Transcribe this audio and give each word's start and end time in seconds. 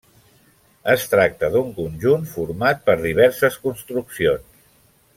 Es 0.93 1.03
tracta 1.11 1.49
d'un 1.57 1.69
conjunt 1.77 2.25
format 2.33 2.83
per 2.89 2.97
diverses 3.05 3.59
construccions. 3.67 4.69